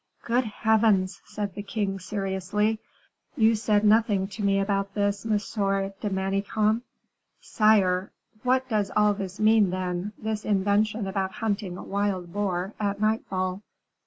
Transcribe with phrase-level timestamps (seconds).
[0.25, 2.79] "Good heavens!" said the king, seriously,
[3.35, 6.81] "you said nothing to me about this, Monsieur de Manicamp."
[7.39, 8.11] "Sire"
[8.41, 13.61] "What does all this mean, then, this invention about hunting a wild boar at nightfall?